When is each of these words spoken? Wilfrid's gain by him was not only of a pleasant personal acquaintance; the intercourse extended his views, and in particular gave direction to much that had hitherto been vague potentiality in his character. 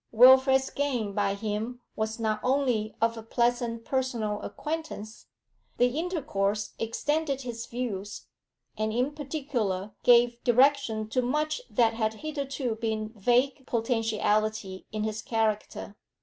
Wilfrid's 0.11 0.71
gain 0.71 1.13
by 1.13 1.35
him 1.35 1.79
was 1.95 2.19
not 2.19 2.39
only 2.41 2.95
of 2.99 3.17
a 3.17 3.21
pleasant 3.21 3.85
personal 3.85 4.41
acquaintance; 4.41 5.27
the 5.77 5.89
intercourse 5.99 6.73
extended 6.79 7.41
his 7.41 7.67
views, 7.67 8.25
and 8.75 8.91
in 8.91 9.13
particular 9.13 9.91
gave 10.01 10.43
direction 10.43 11.07
to 11.09 11.21
much 11.21 11.61
that 11.69 11.93
had 11.93 12.15
hitherto 12.15 12.73
been 12.77 13.09
vague 13.09 13.67
potentiality 13.67 14.87
in 14.91 15.03
his 15.03 15.21
character. 15.21 15.95